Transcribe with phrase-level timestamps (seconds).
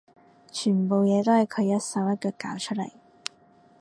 [0.51, 2.89] 全部嘢都係佢一手一腳搞出嚟